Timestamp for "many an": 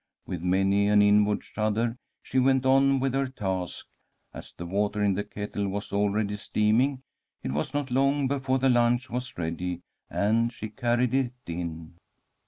0.41-1.03